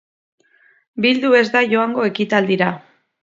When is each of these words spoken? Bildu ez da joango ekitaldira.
Bildu 1.05 1.29
ez 1.41 1.45
da 1.57 1.63
joango 1.75 2.07
ekitaldira. 2.13 2.73